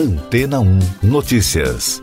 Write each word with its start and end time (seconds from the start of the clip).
Antena 0.00 0.60
1 0.60 0.78
Notícias. 1.02 2.00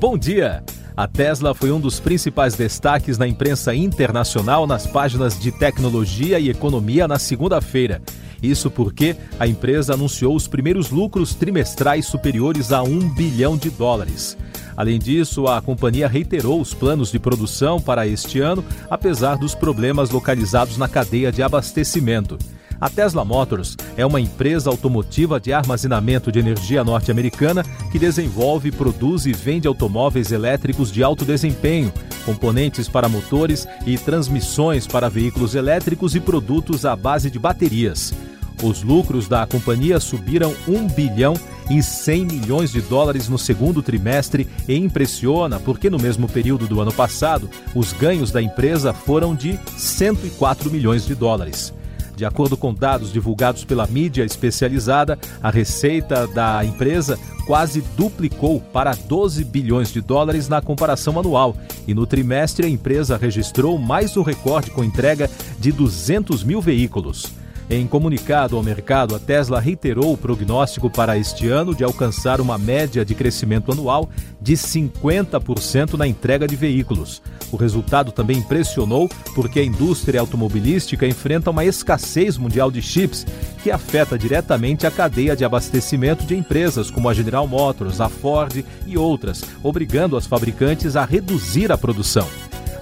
Bom 0.00 0.16
dia! 0.16 0.64
A 0.96 1.06
Tesla 1.06 1.54
foi 1.54 1.70
um 1.70 1.78
dos 1.78 2.00
principais 2.00 2.54
destaques 2.54 3.18
na 3.18 3.28
imprensa 3.28 3.74
internacional 3.74 4.66
nas 4.66 4.86
páginas 4.86 5.38
de 5.38 5.52
tecnologia 5.52 6.40
e 6.40 6.48
economia 6.48 7.06
na 7.06 7.18
segunda-feira. 7.18 8.00
Isso 8.42 8.70
porque 8.70 9.14
a 9.38 9.46
empresa 9.46 9.92
anunciou 9.92 10.34
os 10.34 10.48
primeiros 10.48 10.88
lucros 10.88 11.34
trimestrais 11.34 12.06
superiores 12.06 12.72
a 12.72 12.82
um 12.82 13.00
bilhão 13.10 13.54
de 13.54 13.68
dólares. 13.68 14.34
Além 14.78 14.98
disso, 14.98 15.46
a 15.46 15.60
companhia 15.60 16.08
reiterou 16.08 16.58
os 16.58 16.72
planos 16.72 17.12
de 17.12 17.18
produção 17.18 17.78
para 17.78 18.06
este 18.06 18.40
ano, 18.40 18.64
apesar 18.88 19.36
dos 19.36 19.54
problemas 19.54 20.08
localizados 20.08 20.78
na 20.78 20.88
cadeia 20.88 21.30
de 21.30 21.42
abastecimento. 21.42 22.38
A 22.80 22.88
Tesla 22.88 23.24
Motors 23.24 23.76
é 23.96 24.06
uma 24.06 24.20
empresa 24.20 24.70
automotiva 24.70 25.40
de 25.40 25.52
armazenamento 25.52 26.30
de 26.30 26.38
energia 26.38 26.84
norte-americana 26.84 27.64
que 27.90 27.98
desenvolve, 27.98 28.70
produz 28.70 29.26
e 29.26 29.32
vende 29.32 29.66
automóveis 29.66 30.30
elétricos 30.30 30.92
de 30.92 31.02
alto 31.02 31.24
desempenho, 31.24 31.92
componentes 32.24 32.88
para 32.88 33.08
motores 33.08 33.66
e 33.84 33.98
transmissões 33.98 34.86
para 34.86 35.08
veículos 35.08 35.56
elétricos 35.56 36.14
e 36.14 36.20
produtos 36.20 36.84
à 36.84 36.94
base 36.94 37.30
de 37.32 37.38
baterias. 37.38 38.14
Os 38.62 38.84
lucros 38.84 39.26
da 39.26 39.44
companhia 39.44 39.98
subiram 39.98 40.54
1 40.66 40.86
bilhão 40.88 41.34
e 41.68 41.82
100 41.82 42.26
milhões 42.26 42.70
de 42.70 42.80
dólares 42.80 43.28
no 43.28 43.38
segundo 43.38 43.82
trimestre 43.82 44.48
e 44.68 44.76
impressiona 44.76 45.58
porque 45.58 45.90
no 45.90 45.98
mesmo 45.98 46.28
período 46.28 46.68
do 46.68 46.80
ano 46.80 46.92
passado, 46.92 47.50
os 47.74 47.92
ganhos 47.92 48.30
da 48.30 48.40
empresa 48.40 48.92
foram 48.92 49.34
de 49.34 49.58
104 49.76 50.70
milhões 50.70 51.04
de 51.04 51.14
dólares. 51.16 51.72
De 52.18 52.24
acordo 52.24 52.56
com 52.56 52.74
dados 52.74 53.12
divulgados 53.12 53.62
pela 53.62 53.86
mídia 53.86 54.24
especializada, 54.24 55.16
a 55.40 55.50
receita 55.50 56.26
da 56.26 56.64
empresa 56.64 57.16
quase 57.46 57.80
duplicou 57.96 58.60
para 58.60 58.92
12 58.92 59.44
bilhões 59.44 59.92
de 59.92 60.00
dólares 60.00 60.48
na 60.48 60.60
comparação 60.60 61.16
anual. 61.16 61.56
E 61.86 61.94
no 61.94 62.08
trimestre, 62.08 62.66
a 62.66 62.68
empresa 62.68 63.16
registrou 63.16 63.78
mais 63.78 64.16
um 64.16 64.22
recorde 64.22 64.72
com 64.72 64.82
entrega 64.82 65.30
de 65.60 65.70
200 65.70 66.42
mil 66.42 66.60
veículos. 66.60 67.32
Em 67.70 67.86
comunicado 67.86 68.56
ao 68.56 68.62
mercado, 68.62 69.14
a 69.14 69.18
Tesla 69.18 69.60
reiterou 69.60 70.14
o 70.14 70.16
prognóstico 70.16 70.88
para 70.88 71.18
este 71.18 71.48
ano 71.48 71.74
de 71.74 71.84
alcançar 71.84 72.40
uma 72.40 72.56
média 72.56 73.04
de 73.04 73.14
crescimento 73.14 73.70
anual 73.70 74.08
de 74.40 74.54
50% 74.54 75.92
na 75.92 76.06
entrega 76.06 76.46
de 76.46 76.56
veículos. 76.56 77.20
O 77.52 77.58
resultado 77.58 78.10
também 78.10 78.38
impressionou 78.38 79.06
porque 79.34 79.60
a 79.60 79.64
indústria 79.64 80.18
automobilística 80.18 81.06
enfrenta 81.06 81.50
uma 81.50 81.62
escassez 81.62 82.38
mundial 82.38 82.70
de 82.70 82.80
chips 82.80 83.26
que 83.62 83.70
afeta 83.70 84.18
diretamente 84.18 84.86
a 84.86 84.90
cadeia 84.90 85.36
de 85.36 85.44
abastecimento 85.44 86.24
de 86.24 86.34
empresas 86.34 86.90
como 86.90 87.06
a 87.06 87.12
General 87.12 87.46
Motors, 87.46 88.00
a 88.00 88.08
Ford 88.08 88.64
e 88.86 88.96
outras, 88.96 89.44
obrigando 89.62 90.16
as 90.16 90.26
fabricantes 90.26 90.96
a 90.96 91.04
reduzir 91.04 91.70
a 91.70 91.76
produção. 91.76 92.26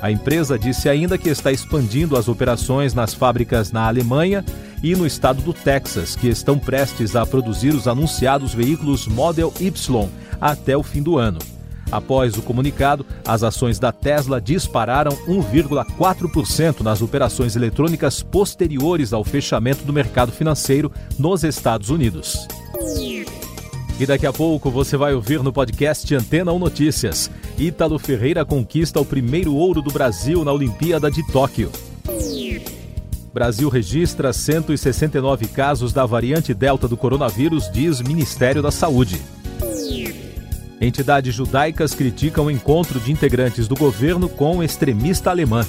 A 0.01 0.11
empresa 0.11 0.59
disse 0.59 0.89
ainda 0.89 1.19
que 1.19 1.29
está 1.29 1.51
expandindo 1.51 2.17
as 2.17 2.29
operações 2.29 2.95
nas 2.95 3.15
fábricas 3.15 3.73
na 3.73 3.89
Alemanha 3.89 4.45
e 4.87 4.95
no 4.95 5.05
estado 5.05 5.43
do 5.43 5.53
Texas, 5.53 6.15
que 6.15 6.29
estão 6.29 6.57
prestes 6.57 7.17
a 7.17 7.27
produzir 7.27 7.75
os 7.75 7.89
anunciados 7.89 8.55
veículos 8.55 9.09
Model 9.09 9.53
Y 9.59 10.09
até 10.41 10.77
o 10.77 10.83
fim 10.85 11.03
do 11.03 11.19
ano. 11.19 11.41
Após 11.91 12.37
o 12.37 12.43
comunicado, 12.43 13.05
as 13.27 13.43
ações 13.43 13.81
da 13.81 13.91
Tesla 13.91 14.41
dispararam 14.41 15.11
1,4% 15.27 16.83
nas 16.83 17.03
operações 17.03 17.57
eletrônicas 17.57 18.23
posteriores 18.23 19.13
ao 19.13 19.25
fechamento 19.25 19.85
do 19.85 19.93
mercado 19.93 20.31
financeiro 20.31 20.93
nos 21.19 21.43
Estados 21.43 21.91
Unidos. 21.91 22.47
E 23.99 24.07
daqui 24.07 24.27
a 24.27 24.33
pouco 24.33 24.71
você 24.71 24.97
vai 24.97 25.15
ouvir 25.15 25.43
no 25.43 25.53
podcast 25.53 26.15
Antena 26.15 26.53
1 26.53 26.59
Notícias. 26.61 27.29
Ítalo 27.59 27.99
Ferreira 27.99 28.45
conquista 28.45 29.01
o 29.01 29.05
primeiro 29.05 29.53
ouro 29.53 29.83
do 29.83 29.91
Brasil 29.91 30.45
na 30.45 30.53
Olimpíada 30.53 31.11
de 31.11 31.27
Tóquio. 31.33 31.73
Brasil 33.37 33.69
registra 33.69 34.33
169 34.33 35.49
casos 35.49 35.93
da 35.93 36.07
variante 36.07 36.55
Delta 36.55 36.89
do 36.89 36.97
coronavírus, 36.97 37.71
diz 37.71 38.01
Ministério 38.01 38.63
da 38.63 38.71
Saúde. 38.71 39.21
Entidades 40.81 41.35
judaicas 41.35 41.95
criticam 41.95 42.47
o 42.47 42.51
encontro 42.51 42.99
de 42.99 43.13
integrantes 43.13 43.69
do 43.69 43.77
governo 43.77 44.27
com 44.27 44.63
extremista 44.63 45.29
alemã. 45.29 45.67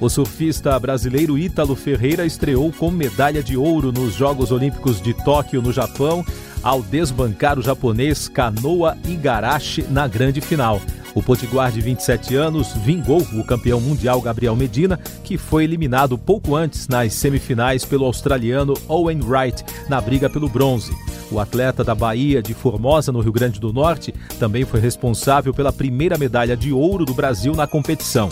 O 0.00 0.08
surfista 0.08 0.80
brasileiro 0.80 1.36
Ítalo 1.36 1.76
Ferreira 1.76 2.24
estreou 2.24 2.72
com 2.72 2.90
medalha 2.90 3.42
de 3.42 3.54
ouro 3.54 3.92
nos 3.92 4.14
Jogos 4.14 4.50
Olímpicos 4.50 5.02
de 5.02 5.12
Tóquio, 5.12 5.60
no 5.60 5.70
Japão, 5.70 6.24
ao 6.62 6.80
desbancar 6.80 7.58
o 7.58 7.62
japonês 7.62 8.26
Kanoa 8.26 8.96
Igarashi 9.06 9.82
na 9.82 10.08
grande 10.08 10.40
final. 10.40 10.80
O 11.16 11.22
potiguar 11.22 11.72
de 11.72 11.80
27 11.80 12.36
anos 12.36 12.74
vingou 12.74 13.22
o 13.32 13.42
campeão 13.42 13.80
mundial 13.80 14.20
Gabriel 14.20 14.54
Medina, 14.54 15.00
que 15.24 15.38
foi 15.38 15.64
eliminado 15.64 16.18
pouco 16.18 16.54
antes 16.54 16.86
nas 16.88 17.14
semifinais 17.14 17.86
pelo 17.86 18.04
australiano 18.04 18.74
Owen 18.86 19.20
Wright 19.22 19.64
na 19.88 19.98
briga 19.98 20.28
pelo 20.28 20.46
bronze. 20.46 20.92
O 21.32 21.40
atleta 21.40 21.82
da 21.82 21.94
Bahia 21.94 22.42
de 22.42 22.52
Formosa, 22.52 23.10
no 23.10 23.20
Rio 23.20 23.32
Grande 23.32 23.58
do 23.58 23.72
Norte, 23.72 24.14
também 24.38 24.66
foi 24.66 24.78
responsável 24.78 25.54
pela 25.54 25.72
primeira 25.72 26.18
medalha 26.18 26.54
de 26.54 26.70
ouro 26.70 27.06
do 27.06 27.14
Brasil 27.14 27.54
na 27.54 27.66
competição. 27.66 28.28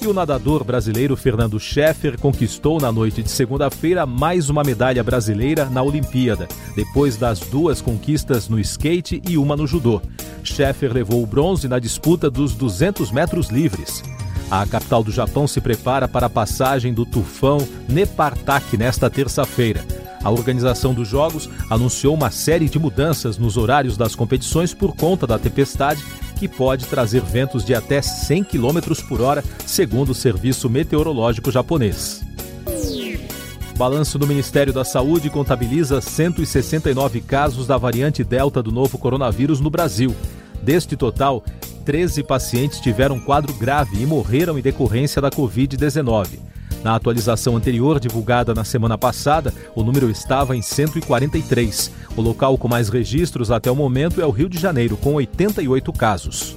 E 0.00 0.06
o 0.06 0.12
nadador 0.12 0.62
brasileiro 0.62 1.16
Fernando 1.16 1.58
Scheffer 1.58 2.18
conquistou 2.18 2.80
na 2.80 2.92
noite 2.92 3.22
de 3.22 3.30
segunda-feira 3.30 4.04
mais 4.04 4.50
uma 4.50 4.62
medalha 4.62 5.02
brasileira 5.02 5.64
na 5.66 5.82
Olimpíada, 5.82 6.46
depois 6.74 7.16
das 7.16 7.40
duas 7.40 7.80
conquistas 7.80 8.48
no 8.48 8.60
skate 8.60 9.22
e 9.28 9.38
uma 9.38 9.56
no 9.56 9.66
judô. 9.66 10.00
Scheffer 10.44 10.92
levou 10.92 11.22
o 11.22 11.26
bronze 11.26 11.66
na 11.66 11.78
disputa 11.78 12.30
dos 12.30 12.54
200 12.54 13.10
metros 13.10 13.48
livres. 13.48 14.02
A 14.50 14.64
capital 14.66 15.02
do 15.02 15.10
Japão 15.10 15.46
se 15.48 15.60
prepara 15.60 16.06
para 16.06 16.26
a 16.26 16.30
passagem 16.30 16.94
do 16.94 17.04
tufão 17.04 17.66
Nepartak 17.88 18.76
nesta 18.76 19.10
terça-feira. 19.10 19.84
A 20.26 20.30
organização 20.30 20.92
dos 20.92 21.06
Jogos 21.06 21.48
anunciou 21.70 22.12
uma 22.12 22.32
série 22.32 22.68
de 22.68 22.80
mudanças 22.80 23.38
nos 23.38 23.56
horários 23.56 23.96
das 23.96 24.16
competições 24.16 24.74
por 24.74 24.96
conta 24.96 25.24
da 25.24 25.38
tempestade 25.38 26.04
que 26.36 26.48
pode 26.48 26.86
trazer 26.86 27.22
ventos 27.22 27.64
de 27.64 27.76
até 27.76 28.02
100 28.02 28.42
km 28.42 28.80
por 29.08 29.20
hora, 29.20 29.44
segundo 29.64 30.10
o 30.10 30.14
Serviço 30.16 30.68
Meteorológico 30.68 31.52
Japonês. 31.52 32.24
Balanço 33.78 34.18
do 34.18 34.26
Ministério 34.26 34.72
da 34.72 34.84
Saúde 34.84 35.30
contabiliza 35.30 36.00
169 36.00 37.20
casos 37.20 37.64
da 37.64 37.78
variante 37.78 38.24
Delta 38.24 38.60
do 38.60 38.72
novo 38.72 38.98
coronavírus 38.98 39.60
no 39.60 39.70
Brasil. 39.70 40.12
Deste 40.60 40.96
total, 40.96 41.44
13 41.84 42.24
pacientes 42.24 42.80
tiveram 42.80 43.20
quadro 43.20 43.54
grave 43.54 44.02
e 44.02 44.04
morreram 44.04 44.58
em 44.58 44.62
decorrência 44.62 45.22
da 45.22 45.30
Covid-19. 45.30 46.55
Na 46.86 46.94
atualização 46.94 47.56
anterior, 47.56 47.98
divulgada 47.98 48.54
na 48.54 48.62
semana 48.62 48.96
passada, 48.96 49.52
o 49.74 49.82
número 49.82 50.08
estava 50.08 50.56
em 50.56 50.62
143. 50.62 51.90
O 52.16 52.22
local 52.22 52.56
com 52.56 52.68
mais 52.68 52.88
registros 52.88 53.50
até 53.50 53.68
o 53.68 53.74
momento 53.74 54.20
é 54.20 54.24
o 54.24 54.30
Rio 54.30 54.48
de 54.48 54.56
Janeiro, 54.56 54.96
com 54.96 55.14
88 55.14 55.92
casos. 55.92 56.56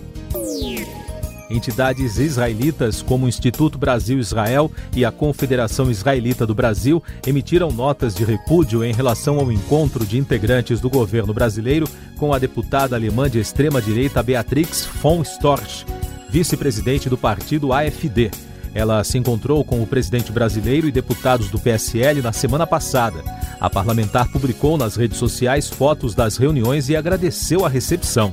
Entidades 1.49 2.19
israelitas 2.19 3.01
como 3.01 3.25
o 3.25 3.27
Instituto 3.27 3.79
Brasil-Israel 3.79 4.71
e 4.95 5.03
a 5.03 5.11
Confederação 5.11 5.89
Israelita 5.89 6.45
do 6.45 6.53
Brasil 6.53 7.01
emitiram 7.25 7.71
notas 7.71 8.13
de 8.13 8.23
repúdio 8.23 8.83
em 8.83 8.93
relação 8.93 9.39
ao 9.39 9.51
encontro 9.51 10.05
de 10.05 10.19
integrantes 10.19 10.79
do 10.79 10.91
governo 10.91 11.33
brasileiro 11.33 11.89
com 12.19 12.35
a 12.35 12.37
deputada 12.37 12.95
alemã 12.95 13.27
de 13.27 13.39
extrema-direita 13.39 14.21
Beatrix 14.21 14.87
von 15.01 15.23
Storch, 15.23 15.87
vice-presidente 16.29 17.09
do 17.09 17.17
partido 17.17 17.73
AFD. 17.73 18.29
Ela 18.73 19.03
se 19.03 19.17
encontrou 19.17 19.63
com 19.63 19.81
o 19.81 19.87
presidente 19.87 20.31
brasileiro 20.31 20.87
e 20.87 20.91
deputados 20.91 21.49
do 21.49 21.59
PSL 21.59 22.21
na 22.21 22.31
semana 22.31 22.67
passada. 22.67 23.23
A 23.59 23.69
parlamentar 23.69 24.31
publicou 24.31 24.77
nas 24.77 24.95
redes 24.95 25.17
sociais 25.17 25.67
fotos 25.69 26.13
das 26.13 26.37
reuniões 26.37 26.89
e 26.89 26.95
agradeceu 26.95 27.65
a 27.65 27.69
recepção. 27.69 28.31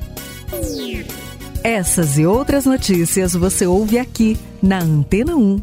Essas 1.62 2.18
e 2.18 2.26
outras 2.26 2.64
notícias 2.64 3.32
você 3.32 3.66
ouve 3.66 3.98
aqui 3.98 4.38
na 4.62 4.78
Antena 4.78 5.34
1. 5.34 5.60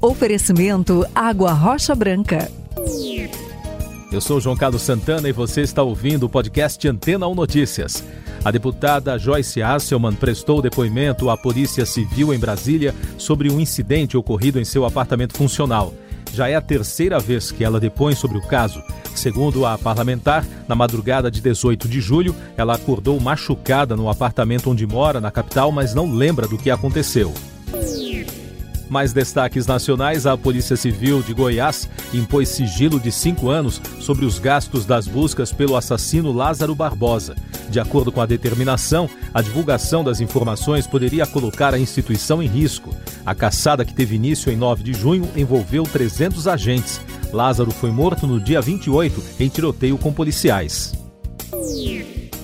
Oferecimento 0.00 1.06
Água 1.14 1.52
Rocha 1.52 1.94
Branca. 1.94 2.50
Eu 4.12 4.20
sou 4.20 4.40
João 4.40 4.56
Carlos 4.56 4.82
Santana 4.82 5.28
e 5.28 5.32
você 5.32 5.62
está 5.62 5.82
ouvindo 5.82 6.26
o 6.26 6.28
podcast 6.28 6.86
Antena 6.86 7.26
1 7.26 7.34
Notícias. 7.34 8.04
A 8.46 8.50
deputada 8.52 9.18
Joyce 9.18 9.60
Hasselman 9.60 10.14
prestou 10.14 10.62
depoimento 10.62 11.28
à 11.30 11.36
Polícia 11.36 11.84
Civil 11.84 12.32
em 12.32 12.38
Brasília 12.38 12.94
sobre 13.18 13.50
um 13.50 13.58
incidente 13.58 14.16
ocorrido 14.16 14.60
em 14.60 14.64
seu 14.64 14.84
apartamento 14.84 15.36
funcional. 15.36 15.92
Já 16.32 16.48
é 16.48 16.54
a 16.54 16.60
terceira 16.60 17.18
vez 17.18 17.50
que 17.50 17.64
ela 17.64 17.80
depõe 17.80 18.14
sobre 18.14 18.38
o 18.38 18.46
caso. 18.46 18.80
Segundo 19.16 19.66
a 19.66 19.76
parlamentar, 19.76 20.46
na 20.68 20.76
madrugada 20.76 21.28
de 21.28 21.40
18 21.40 21.88
de 21.88 22.00
julho, 22.00 22.36
ela 22.56 22.76
acordou 22.76 23.18
machucada 23.18 23.96
no 23.96 24.08
apartamento 24.08 24.70
onde 24.70 24.86
mora, 24.86 25.20
na 25.20 25.32
capital, 25.32 25.72
mas 25.72 25.92
não 25.92 26.14
lembra 26.14 26.46
do 26.46 26.56
que 26.56 26.70
aconteceu. 26.70 27.34
Mais 28.88 29.12
destaques 29.12 29.66
nacionais: 29.66 30.26
a 30.26 30.36
Polícia 30.36 30.76
Civil 30.76 31.22
de 31.22 31.34
Goiás 31.34 31.88
impôs 32.14 32.48
sigilo 32.48 33.00
de 33.00 33.10
cinco 33.10 33.48
anos 33.48 33.80
sobre 34.00 34.24
os 34.24 34.38
gastos 34.38 34.84
das 34.84 35.06
buscas 35.06 35.52
pelo 35.52 35.76
assassino 35.76 36.32
Lázaro 36.32 36.74
Barbosa. 36.74 37.34
De 37.68 37.80
acordo 37.80 38.12
com 38.12 38.20
a 38.20 38.26
determinação, 38.26 39.10
a 39.34 39.42
divulgação 39.42 40.04
das 40.04 40.20
informações 40.20 40.86
poderia 40.86 41.26
colocar 41.26 41.74
a 41.74 41.78
instituição 41.78 42.42
em 42.42 42.46
risco. 42.46 42.94
A 43.24 43.34
caçada 43.34 43.84
que 43.84 43.92
teve 43.92 44.14
início 44.14 44.52
em 44.52 44.56
9 44.56 44.84
de 44.84 44.92
junho 44.92 45.28
envolveu 45.36 45.82
300 45.82 46.46
agentes. 46.46 47.00
Lázaro 47.32 47.70
foi 47.72 47.90
morto 47.90 48.26
no 48.26 48.40
dia 48.40 48.60
28 48.60 49.22
em 49.40 49.48
tiroteio 49.48 49.98
com 49.98 50.12
policiais. 50.12 50.92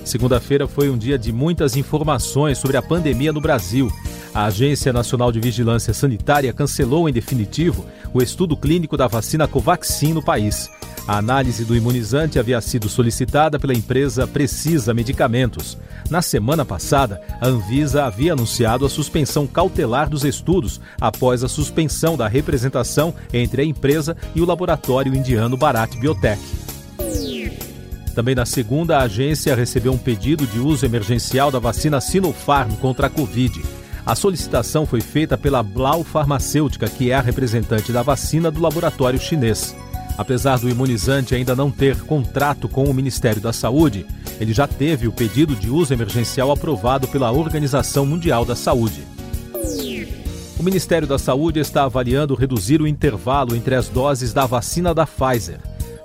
Segunda-feira 0.05 0.67
foi 0.67 0.91
um 0.91 0.99
dia 0.99 1.19
de 1.19 1.33
muitas 1.33 1.77
informações 1.77 2.59
sobre 2.59 2.77
a 2.77 2.83
pandemia 2.83 3.33
no 3.33 3.41
Brasil. 3.41 3.91
A 4.35 4.47
Agência 4.47 4.93
Nacional 4.93 5.31
de 5.31 5.41
Vigilância 5.41 5.95
Sanitária 5.95 6.53
cancelou 6.53 7.09
em 7.09 7.13
definitivo 7.13 7.85
o 8.13 8.23
estudo 8.23 8.57
clínico 8.57 8.97
da 8.97 9.07
vacina 9.07 9.47
Covaxin 9.47 10.13
no 10.13 10.23
país. 10.23 10.71
A 11.07 11.19
análise 11.19 11.65
do 11.65 11.77
imunizante 11.77 12.39
havia 12.39 12.61
sido 12.61 12.89
solicitada 12.89 13.59
pela 13.59 13.75
empresa 13.75 14.27
Precisa 14.27 14.95
Medicamentos. 14.95 15.77
Na 16.09 16.23
semana 16.23 16.65
passada, 16.65 17.21
a 17.41 17.49
Anvisa 17.49 18.05
havia 18.05 18.35
anunciado 18.35 18.87
a 18.87 18.89
suspensão 18.89 19.47
cautelar 19.47 20.09
dos 20.09 20.25
estudos 20.25 20.81
após 21.01 21.43
a 21.43 21.49
suspensão 21.49 22.17
da 22.17 22.29
representação 22.29 23.15
entre 23.33 23.63
a 23.63 23.65
empresa 23.65 24.17
e 24.35 24.41
o 24.41 24.47
laboratório 24.47 25.15
indiano 25.15 25.57
Bharat 25.57 25.97
Biotech. 25.97 26.62
Também 28.15 28.35
na 28.35 28.45
segunda, 28.45 28.99
a 28.99 29.03
agência 29.03 29.55
recebeu 29.55 29.93
um 29.93 29.99
pedido 29.99 30.47
de 30.47 30.59
uso 30.59 30.85
emergencial 30.85 31.51
da 31.51 31.59
vacina 31.59 32.01
Sinopharm 32.01 32.73
contra 32.77 33.07
a 33.07 33.11
Covid. 33.11 33.63
A 34.05 34.15
solicitação 34.15 34.85
foi 34.85 35.01
feita 35.01 35.39
pela 35.39 35.63
Blau 35.63 36.05
Farmacêutica, 36.05 36.89
que 36.89 37.11
é 37.11 37.15
a 37.15 37.21
representante 37.21 37.93
da 37.93 38.03
vacina 38.03 38.51
do 38.51 38.61
laboratório 38.61 39.19
chinês. 39.19 39.75
Apesar 40.19 40.59
do 40.59 40.69
imunizante 40.69 41.35
ainda 41.35 41.57
não 41.57 41.71
ter 41.71 42.03
contrato 42.03 42.69
com 42.69 42.85
o 42.85 42.93
Ministério 42.93 43.41
da 43.41 43.53
Saúde, 43.53 44.05
ele 44.39 44.53
já 44.53 44.67
teve 44.67 45.09
o 45.09 45.13
pedido 45.13 45.55
de 45.55 45.71
uso 45.71 45.95
emergencial 45.95 46.51
aprovado 46.51 47.09
pela 47.09 47.33
Organização 47.33 48.05
Mundial 48.05 48.45
da 48.45 48.55
Saúde. 48.55 49.07
O 50.59 50.63
Ministério 50.63 51.09
da 51.09 51.19
Saúde 51.19 51.61
está 51.61 51.85
avaliando 51.85 52.35
reduzir 52.35 52.83
o 52.83 52.87
intervalo 52.87 53.57
entre 53.57 53.75
as 53.75 53.89
doses 53.89 54.33
da 54.33 54.45
vacina 54.45 54.93
da 54.93 55.07
Pfizer. 55.07 55.59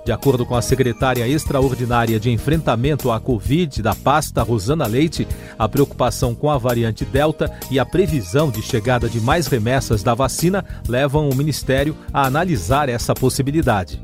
De 0.08 0.12
acordo 0.12 0.46
com 0.46 0.54
a 0.54 0.62
secretária 0.62 1.28
extraordinária 1.28 2.18
de 2.18 2.30
enfrentamento 2.30 3.10
à 3.10 3.20
Covid 3.20 3.82
da 3.82 3.94
pasta 3.94 4.42
Rosana 4.42 4.86
Leite, 4.86 5.28
a 5.58 5.68
preocupação 5.68 6.34
com 6.34 6.50
a 6.50 6.56
variante 6.56 7.04
Delta 7.04 7.52
e 7.70 7.78
a 7.78 7.84
previsão 7.84 8.50
de 8.50 8.62
chegada 8.62 9.06
de 9.06 9.20
mais 9.20 9.48
remessas 9.48 10.02
da 10.02 10.14
vacina 10.14 10.64
levam 10.88 11.28
o 11.28 11.34
Ministério 11.34 11.94
a 12.10 12.26
analisar 12.26 12.88
essa 12.88 13.12
possibilidade. 13.12 14.02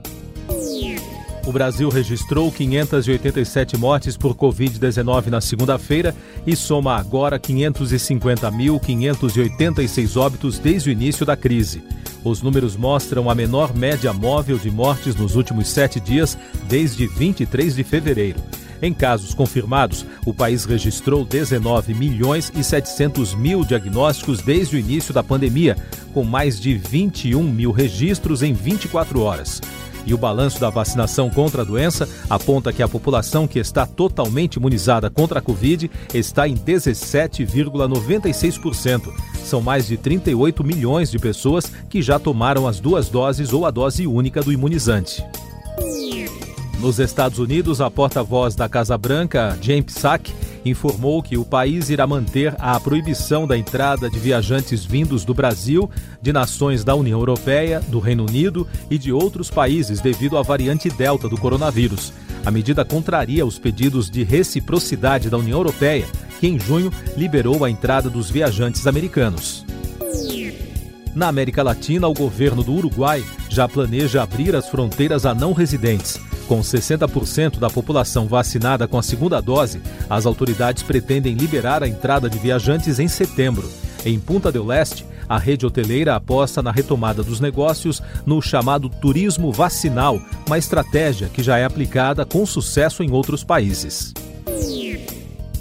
O 1.46 1.52
Brasil 1.52 1.88
registrou 1.88 2.52
587 2.52 3.78
mortes 3.78 4.14
por 4.14 4.34
Covid-19 4.34 5.28
na 5.28 5.40
segunda-feira 5.40 6.14
e 6.46 6.54
soma 6.54 6.96
agora 6.96 7.40
550.586 7.40 10.20
óbitos 10.20 10.58
desde 10.58 10.90
o 10.90 10.92
início 10.92 11.24
da 11.24 11.34
crise. 11.34 11.82
Os 12.24 12.40
números 12.40 12.74
mostram 12.74 13.28
a 13.28 13.34
menor 13.34 13.76
média 13.76 14.10
móvel 14.10 14.56
de 14.56 14.70
mortes 14.70 15.14
nos 15.14 15.36
últimos 15.36 15.68
sete 15.68 16.00
dias, 16.00 16.38
desde 16.66 17.06
23 17.06 17.76
de 17.76 17.84
fevereiro. 17.84 18.40
Em 18.80 18.94
casos 18.94 19.34
confirmados, 19.34 20.06
o 20.24 20.32
país 20.32 20.64
registrou 20.64 21.24
19 21.24 21.92
milhões 21.94 22.50
e 22.56 22.64
700 22.64 23.34
mil 23.34 23.62
diagnósticos 23.62 24.40
desde 24.40 24.76
o 24.76 24.78
início 24.78 25.12
da 25.12 25.22
pandemia, 25.22 25.76
com 26.14 26.24
mais 26.24 26.58
de 26.58 26.74
21 26.74 27.42
mil 27.42 27.70
registros 27.70 28.42
em 28.42 28.54
24 28.54 29.20
horas. 29.20 29.60
E 30.06 30.14
o 30.14 30.18
balanço 30.18 30.60
da 30.60 30.70
vacinação 30.70 31.28
contra 31.30 31.62
a 31.62 31.64
doença 31.64 32.08
aponta 32.28 32.72
que 32.72 32.82
a 32.82 32.88
população 32.88 33.48
que 33.48 33.58
está 33.58 33.86
totalmente 33.86 34.56
imunizada 34.56 35.08
contra 35.10 35.38
a 35.38 35.42
Covid 35.42 35.90
está 36.12 36.48
em 36.48 36.56
17,96%. 36.56 39.12
São 39.44 39.60
mais 39.60 39.86
de 39.86 39.96
38 39.96 40.64
milhões 40.64 41.08
de 41.10 41.18
pessoas 41.18 41.72
que 41.88 42.02
já 42.02 42.18
tomaram 42.18 42.68
as 42.68 42.80
duas 42.80 43.08
doses 43.08 43.52
ou 43.52 43.66
a 43.66 43.70
dose 43.70 44.04
única 44.06 44.42
do 44.42 44.52
imunizante. 44.52 45.24
Nos 46.84 46.98
Estados 46.98 47.38
Unidos, 47.38 47.80
a 47.80 47.90
porta-voz 47.90 48.54
da 48.54 48.68
Casa 48.68 48.98
Branca, 48.98 49.56
James 49.58 49.86
Psaki, 49.86 50.34
informou 50.66 51.22
que 51.22 51.38
o 51.38 51.42
país 51.42 51.88
irá 51.88 52.06
manter 52.06 52.54
a 52.58 52.78
proibição 52.78 53.46
da 53.46 53.56
entrada 53.56 54.10
de 54.10 54.18
viajantes 54.18 54.84
vindos 54.84 55.24
do 55.24 55.32
Brasil, 55.32 55.88
de 56.20 56.30
nações 56.30 56.84
da 56.84 56.94
União 56.94 57.18
Europeia, 57.18 57.80
do 57.88 57.98
Reino 58.00 58.26
Unido 58.26 58.68
e 58.90 58.98
de 58.98 59.10
outros 59.10 59.50
países 59.50 60.02
devido 60.02 60.36
à 60.36 60.42
variante 60.42 60.90
Delta 60.90 61.26
do 61.26 61.38
coronavírus. 61.38 62.12
A 62.44 62.50
medida 62.50 62.84
contraria 62.84 63.46
os 63.46 63.58
pedidos 63.58 64.10
de 64.10 64.22
reciprocidade 64.22 65.30
da 65.30 65.38
União 65.38 65.60
Europeia, 65.60 66.06
que 66.38 66.46
em 66.46 66.60
junho 66.60 66.92
liberou 67.16 67.64
a 67.64 67.70
entrada 67.70 68.10
dos 68.10 68.28
viajantes 68.28 68.86
americanos. 68.86 69.64
Na 71.14 71.28
América 71.28 71.62
Latina, 71.62 72.06
o 72.08 72.12
governo 72.12 72.62
do 72.62 72.74
Uruguai 72.74 73.24
já 73.48 73.66
planeja 73.66 74.22
abrir 74.22 74.54
as 74.54 74.68
fronteiras 74.68 75.24
a 75.24 75.32
não 75.32 75.54
residentes. 75.54 76.20
Com 76.46 76.60
60% 76.60 77.58
da 77.58 77.70
população 77.70 78.26
vacinada 78.26 78.86
com 78.86 78.98
a 78.98 79.02
segunda 79.02 79.40
dose, 79.40 79.80
as 80.08 80.26
autoridades 80.26 80.82
pretendem 80.82 81.34
liberar 81.34 81.82
a 81.82 81.88
entrada 81.88 82.28
de 82.28 82.38
viajantes 82.38 82.98
em 82.98 83.08
setembro. 83.08 83.68
Em 84.04 84.18
Punta 84.20 84.52
del 84.52 84.66
Leste, 84.66 85.06
a 85.28 85.38
rede 85.38 85.64
hoteleira 85.64 86.14
aposta 86.14 86.62
na 86.62 86.70
retomada 86.70 87.22
dos 87.22 87.40
negócios 87.40 88.02
no 88.26 88.42
chamado 88.42 88.88
turismo 88.88 89.50
vacinal, 89.50 90.20
uma 90.46 90.58
estratégia 90.58 91.28
que 91.28 91.42
já 91.42 91.56
é 91.56 91.64
aplicada 91.64 92.26
com 92.26 92.44
sucesso 92.44 93.02
em 93.02 93.10
outros 93.10 93.42
países. 93.42 94.12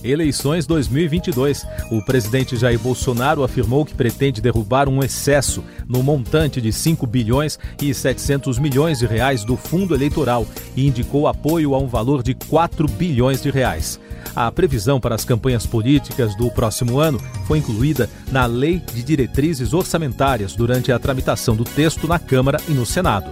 Eleições 0.03 0.67
2022. 0.67 1.65
O 1.89 2.01
presidente 2.03 2.57
Jair 2.57 2.77
Bolsonaro 2.77 3.44
afirmou 3.44 3.85
que 3.85 3.94
pretende 3.94 4.41
derrubar 4.41 4.89
um 4.89 5.01
excesso 5.01 5.63
no 5.88 6.03
montante 6.03 6.59
de 6.59 6.73
5 6.73 7.07
bilhões 7.07 7.57
e 7.81 7.94
700 7.94 8.59
milhões 8.59 9.00
de 9.00 9.05
reais 9.05 9.45
do 9.45 9.55
fundo 9.55 9.95
eleitoral 9.95 10.45
e 10.75 10.85
indicou 10.85 11.27
apoio 11.27 11.73
a 11.73 11.79
um 11.79 11.88
valor 11.88 12.21
de 12.21 12.33
4 12.33 12.88
bilhões 12.88 13.41
de 13.41 13.50
reais. 13.50 14.00
A 14.35 14.51
previsão 14.51 15.00
para 15.00 15.15
as 15.15 15.23
campanhas 15.23 15.65
políticas 15.65 16.35
do 16.35 16.50
próximo 16.50 17.00
ano 17.00 17.19
foi 17.45 17.59
incluída 17.59 18.09
na 18.31 18.45
Lei 18.45 18.81
de 18.94 19.03
Diretrizes 19.03 19.73
Orçamentárias 19.73 20.53
durante 20.53 20.91
a 20.91 21.00
tramitação 21.00 21.55
do 21.55 21.63
texto 21.63 22.07
na 22.07 22.19
Câmara 22.19 22.59
e 22.67 22.71
no 22.71 22.85
Senado. 22.85 23.31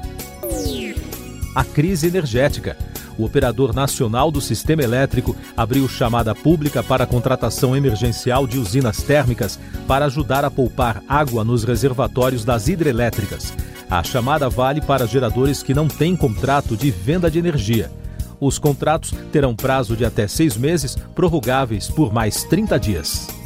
A 1.55 1.65
crise 1.65 2.07
energética 2.07 2.77
o 3.17 3.25
Operador 3.25 3.73
Nacional 3.73 4.31
do 4.31 4.41
Sistema 4.41 4.83
Elétrico 4.83 5.35
abriu 5.55 5.87
chamada 5.87 6.33
pública 6.33 6.81
para 6.81 7.05
contratação 7.05 7.75
emergencial 7.75 8.47
de 8.47 8.57
usinas 8.57 9.01
térmicas 9.03 9.59
para 9.87 10.05
ajudar 10.05 10.45
a 10.45 10.51
poupar 10.51 11.03
água 11.07 11.43
nos 11.43 11.63
reservatórios 11.63 12.45
das 12.45 12.67
hidrelétricas. 12.67 13.53
A 13.89 14.03
chamada 14.03 14.49
vale 14.49 14.81
para 14.81 15.05
geradores 15.05 15.61
que 15.61 15.73
não 15.73 15.87
têm 15.87 16.15
contrato 16.15 16.77
de 16.77 16.89
venda 16.89 17.29
de 17.29 17.39
energia. 17.39 17.91
Os 18.39 18.57
contratos 18.57 19.13
terão 19.31 19.55
prazo 19.55 19.95
de 19.95 20.03
até 20.03 20.27
seis 20.27 20.57
meses, 20.57 20.95
prorrogáveis 21.13 21.89
por 21.89 22.11
mais 22.11 22.43
30 22.45 22.79
dias. 22.79 23.40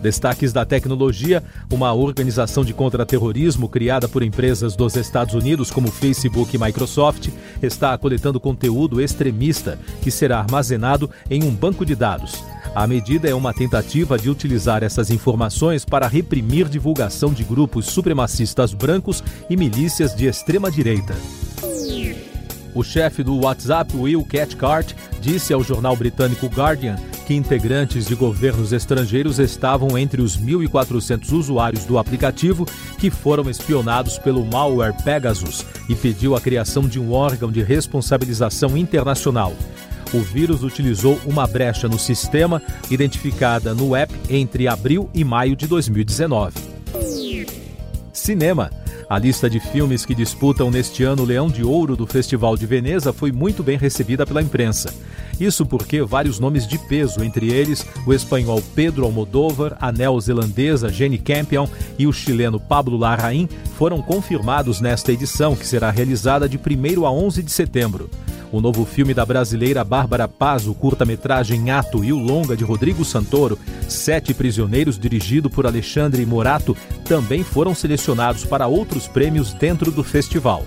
Destaques 0.00 0.52
da 0.52 0.64
tecnologia: 0.64 1.42
uma 1.70 1.92
organização 1.92 2.64
de 2.64 2.72
contra-terrorismo 2.72 3.68
criada 3.68 4.08
por 4.08 4.22
empresas 4.22 4.74
dos 4.74 4.96
Estados 4.96 5.34
Unidos 5.34 5.70
como 5.70 5.90
Facebook 5.90 6.54
e 6.54 6.58
Microsoft 6.58 7.28
está 7.62 7.96
coletando 7.98 8.40
conteúdo 8.40 9.00
extremista 9.00 9.78
que 10.02 10.10
será 10.10 10.38
armazenado 10.38 11.10
em 11.30 11.44
um 11.44 11.54
banco 11.54 11.84
de 11.84 11.94
dados. 11.94 12.42
A 12.74 12.86
medida 12.86 13.28
é 13.28 13.34
uma 13.34 13.52
tentativa 13.52 14.16
de 14.16 14.30
utilizar 14.30 14.82
essas 14.84 15.10
informações 15.10 15.84
para 15.84 16.06
reprimir 16.06 16.68
divulgação 16.68 17.32
de 17.32 17.42
grupos 17.42 17.86
supremacistas 17.86 18.72
brancos 18.72 19.24
e 19.48 19.56
milícias 19.56 20.14
de 20.14 20.26
extrema-direita. 20.26 21.14
O 22.72 22.84
chefe 22.84 23.24
do 23.24 23.40
WhatsApp, 23.40 23.96
Will 23.96 24.24
Cathcart, 24.24 24.94
disse 25.20 25.52
ao 25.52 25.64
jornal 25.64 25.96
britânico 25.96 26.46
Guardian 26.46 26.96
que 27.30 27.34
integrantes 27.36 28.06
de 28.06 28.16
governos 28.16 28.72
estrangeiros 28.72 29.38
estavam 29.38 29.96
entre 29.96 30.20
os 30.20 30.36
1.400 30.36 31.30
usuários 31.30 31.84
do 31.84 31.96
aplicativo 31.96 32.66
que 32.98 33.08
foram 33.08 33.48
espionados 33.48 34.18
pelo 34.18 34.44
malware 34.44 34.96
Pegasus 35.04 35.64
e 35.88 35.94
pediu 35.94 36.34
a 36.34 36.40
criação 36.40 36.88
de 36.88 36.98
um 36.98 37.12
órgão 37.12 37.52
de 37.52 37.62
responsabilização 37.62 38.76
internacional. 38.76 39.54
O 40.12 40.18
vírus 40.18 40.64
utilizou 40.64 41.20
uma 41.24 41.46
brecha 41.46 41.86
no 41.86 42.00
sistema 42.00 42.60
identificada 42.90 43.76
no 43.76 43.94
app 43.94 44.12
entre 44.28 44.66
abril 44.66 45.08
e 45.14 45.22
maio 45.22 45.54
de 45.54 45.68
2019. 45.68 46.58
Cinema. 48.12 48.79
A 49.10 49.18
lista 49.18 49.50
de 49.50 49.58
filmes 49.58 50.06
que 50.06 50.14
disputam 50.14 50.70
neste 50.70 51.02
ano 51.02 51.24
o 51.24 51.26
Leão 51.26 51.48
de 51.48 51.64
Ouro 51.64 51.96
do 51.96 52.06
Festival 52.06 52.56
de 52.56 52.64
Veneza 52.64 53.12
foi 53.12 53.32
muito 53.32 53.60
bem 53.60 53.76
recebida 53.76 54.24
pela 54.24 54.40
imprensa. 54.40 54.94
Isso 55.40 55.66
porque 55.66 56.00
vários 56.00 56.38
nomes 56.38 56.64
de 56.64 56.78
peso, 56.78 57.24
entre 57.24 57.52
eles 57.52 57.84
o 58.06 58.14
espanhol 58.14 58.62
Pedro 58.72 59.04
Almodóvar, 59.04 59.76
a 59.80 59.90
neozelandesa 59.90 60.90
Jenny 60.90 61.18
Campion 61.18 61.66
e 61.98 62.06
o 62.06 62.12
chileno 62.12 62.60
Pablo 62.60 62.96
Larraín, 62.96 63.48
foram 63.76 64.00
confirmados 64.00 64.80
nesta 64.80 65.10
edição, 65.10 65.56
que 65.56 65.66
será 65.66 65.90
realizada 65.90 66.48
de 66.48 66.56
1 66.56 67.04
a 67.04 67.10
11 67.10 67.42
de 67.42 67.50
setembro. 67.50 68.08
O 68.52 68.60
novo 68.60 68.84
filme 68.84 69.14
da 69.14 69.24
brasileira 69.24 69.84
Bárbara 69.84 70.26
Paz, 70.26 70.66
o 70.66 70.74
curta-metragem 70.74 71.70
Ato 71.70 72.04
e 72.04 72.12
o 72.12 72.18
longa 72.18 72.56
de 72.56 72.64
Rodrigo 72.64 73.04
Santoro, 73.04 73.56
Sete 73.88 74.34
Prisioneiros, 74.34 74.98
dirigido 74.98 75.48
por 75.48 75.66
Alexandre 75.66 76.26
Morato, 76.26 76.76
também 77.04 77.44
foram 77.44 77.76
selecionados 77.76 78.44
para 78.44 78.66
outros 78.66 79.06
prêmios 79.06 79.52
dentro 79.52 79.92
do 79.92 80.02
festival. 80.02 80.64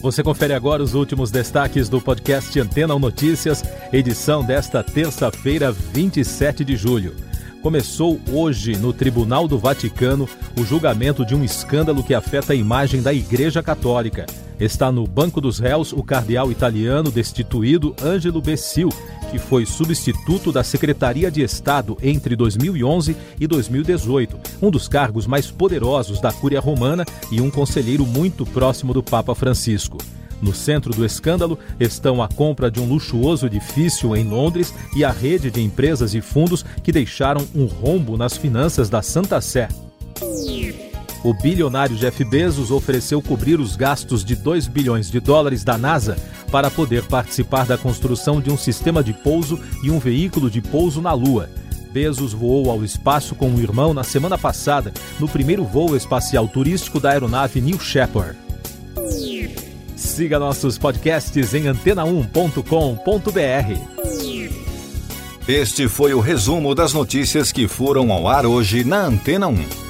Você 0.00 0.22
confere 0.22 0.54
agora 0.54 0.82
os 0.82 0.94
últimos 0.94 1.32
destaques 1.32 1.88
do 1.88 2.00
podcast 2.00 2.58
Antena 2.58 2.96
Notícias, 2.96 3.62
edição 3.92 4.44
desta 4.44 4.84
terça-feira, 4.84 5.72
27 5.72 6.64
de 6.64 6.76
julho. 6.76 7.14
Começou 7.60 8.18
hoje 8.32 8.76
no 8.76 8.92
Tribunal 8.92 9.46
do 9.46 9.58
Vaticano 9.58 10.28
o 10.58 10.64
julgamento 10.64 11.26
de 11.26 11.34
um 11.34 11.44
escândalo 11.44 12.02
que 12.02 12.14
afeta 12.14 12.54
a 12.54 12.56
imagem 12.56 13.02
da 13.02 13.12
Igreja 13.12 13.62
Católica. 13.62 14.24
Está 14.60 14.92
no 14.92 15.06
banco 15.06 15.40
dos 15.40 15.58
réus 15.58 15.90
o 15.90 16.02
cardeal 16.02 16.52
italiano 16.52 17.10
destituído 17.10 17.96
Ângelo 18.02 18.42
Bessil, 18.42 18.90
que 19.30 19.38
foi 19.38 19.64
substituto 19.64 20.52
da 20.52 20.62
Secretaria 20.62 21.30
de 21.30 21.40
Estado 21.40 21.96
entre 22.02 22.36
2011 22.36 23.16
e 23.40 23.46
2018, 23.46 24.38
um 24.60 24.70
dos 24.70 24.86
cargos 24.86 25.26
mais 25.26 25.50
poderosos 25.50 26.20
da 26.20 26.30
Cúria 26.30 26.60
Romana 26.60 27.06
e 27.32 27.40
um 27.40 27.50
conselheiro 27.50 28.04
muito 28.04 28.44
próximo 28.44 28.92
do 28.92 29.02
Papa 29.02 29.34
Francisco. 29.34 29.96
No 30.42 30.54
centro 30.54 30.92
do 30.92 31.06
escândalo 31.06 31.58
estão 31.78 32.22
a 32.22 32.28
compra 32.28 32.70
de 32.70 32.80
um 32.80 32.86
luxuoso 32.86 33.46
edifício 33.46 34.14
em 34.14 34.24
Londres 34.24 34.74
e 34.94 35.04
a 35.04 35.10
rede 35.10 35.50
de 35.50 35.62
empresas 35.62 36.14
e 36.14 36.20
fundos 36.20 36.64
que 36.82 36.92
deixaram 36.92 37.46
um 37.54 37.64
rombo 37.64 38.16
nas 38.16 38.36
finanças 38.36 38.90
da 38.90 39.00
Santa 39.00 39.40
Sé. 39.40 39.68
O 41.22 41.34
bilionário 41.34 41.96
Jeff 41.96 42.24
Bezos 42.24 42.70
ofereceu 42.70 43.20
cobrir 43.20 43.60
os 43.60 43.76
gastos 43.76 44.24
de 44.24 44.34
2 44.34 44.66
bilhões 44.68 45.10
de 45.10 45.20
dólares 45.20 45.62
da 45.62 45.76
NASA 45.76 46.16
para 46.50 46.70
poder 46.70 47.04
participar 47.04 47.66
da 47.66 47.76
construção 47.76 48.40
de 48.40 48.50
um 48.50 48.56
sistema 48.56 49.04
de 49.04 49.12
pouso 49.12 49.60
e 49.82 49.90
um 49.90 49.98
veículo 49.98 50.50
de 50.50 50.62
pouso 50.62 51.02
na 51.02 51.12
Lua. 51.12 51.50
Bezos 51.92 52.32
voou 52.32 52.70
ao 52.70 52.82
espaço 52.84 53.34
com 53.34 53.50
o 53.50 53.60
irmão 53.60 53.92
na 53.92 54.02
semana 54.02 54.38
passada, 54.38 54.94
no 55.18 55.28
primeiro 55.28 55.64
voo 55.64 55.94
espacial 55.94 56.48
turístico 56.48 56.98
da 56.98 57.10
aeronave 57.10 57.60
New 57.60 57.78
Shepard. 57.78 58.38
Siga 59.94 60.38
nossos 60.38 60.78
podcasts 60.78 61.52
em 61.52 61.64
antena1.com.br. 61.64 62.30
Este 65.46 65.88
foi 65.88 66.14
o 66.14 66.20
resumo 66.20 66.74
das 66.74 66.94
notícias 66.94 67.52
que 67.52 67.68
foram 67.68 68.10
ao 68.10 68.26
ar 68.26 68.46
hoje 68.46 68.84
na 68.84 69.04
Antena 69.04 69.48
1. 69.48 69.89